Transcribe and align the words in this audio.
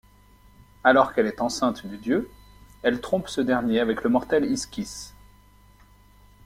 Alors 0.83 1.13
qu'elle 1.13 1.27
est 1.27 1.41
enceinte 1.41 1.85
du 1.85 1.95
dieu, 1.99 2.31
elle 2.81 3.01
trompe 3.01 3.27
ce 3.29 3.39
dernier 3.39 3.81
avec 3.81 4.01
le 4.01 4.09
mortel 4.09 4.51
Ischys. 4.51 5.13